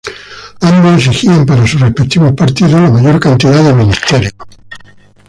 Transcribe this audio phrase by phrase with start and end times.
[0.61, 4.33] Ambos exigían para sus respectivos partidos la mayor cantidad de ministerios.